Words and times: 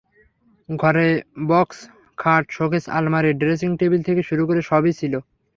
ঘরে 0.69 1.07
বক্স 1.49 1.77
খাট, 2.17 2.43
শোকেস, 2.49 2.83
আলমারি, 2.89 3.31
ড্রেসিং 3.33 3.69
টেবিল 3.79 4.01
থেকে 4.07 4.21
শুরু 4.29 4.43
করে 4.49 4.61
সবই 4.69 4.93
ছিল। 4.99 5.13